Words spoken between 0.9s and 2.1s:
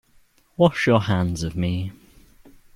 hands of me.